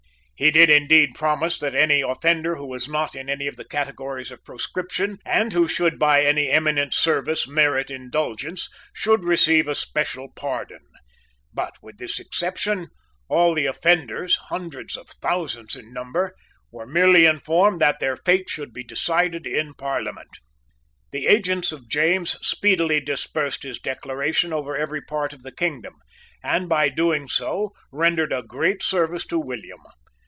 He 0.33 0.49
did 0.49 0.71
indeed 0.71 1.13
promise 1.13 1.59
that 1.59 1.75
any 1.75 2.01
offender 2.01 2.55
who 2.55 2.65
was 2.65 2.89
not 2.89 3.13
in 3.13 3.29
any 3.29 3.45
of 3.45 3.57
the 3.57 3.63
categories 3.63 4.31
of 4.31 4.43
proscription, 4.43 5.19
and 5.23 5.53
who 5.53 5.67
should 5.67 5.99
by 5.99 6.23
any 6.25 6.49
eminent 6.49 6.95
service 6.95 7.47
merit 7.47 7.91
indulgence, 7.91 8.67
should 8.91 9.23
receive 9.23 9.67
a 9.67 9.75
special 9.75 10.29
pardon. 10.35 10.79
But, 11.53 11.75
with 11.83 11.99
this 11.99 12.19
exception, 12.19 12.87
all 13.29 13.53
the 13.53 13.67
offenders, 13.67 14.35
hundreds 14.49 14.97
of 14.97 15.09
thousands 15.09 15.75
in 15.75 15.93
number, 15.93 16.33
were 16.71 16.87
merely 16.87 17.27
informed 17.27 17.79
that 17.81 17.99
their 17.99 18.17
fate 18.17 18.49
should 18.49 18.73
be 18.73 18.83
decided 18.83 19.45
in 19.45 19.75
Parliament. 19.75 20.39
The 21.11 21.27
agents 21.27 21.71
of 21.71 21.87
James 21.87 22.35
speedily 22.41 22.99
dispersed 22.99 23.61
his 23.61 23.77
Declaration 23.77 24.51
over 24.53 24.75
every 24.75 25.01
part 25.03 25.33
of 25.33 25.43
the 25.43 25.51
kingdom, 25.53 25.97
and 26.43 26.67
by 26.67 26.89
doing 26.89 27.27
so 27.27 27.73
rendered 27.91 28.33
a 28.33 28.41
great 28.41 28.81
service 28.81 29.23
to 29.27 29.37
William. 29.37 29.83